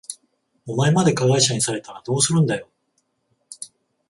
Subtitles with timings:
[0.65, 2.67] お前まで加害者にされたらどうするんだよ。